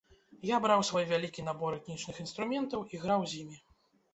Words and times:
Я 0.49 0.57
браў 0.63 0.81
свой 0.89 1.05
вялікі 1.11 1.45
набор 1.49 1.77
этнічных 1.81 2.15
інструментаў 2.27 2.89
і 2.93 3.03
граў 3.05 3.21
з 3.31 3.45
імі. 3.45 3.57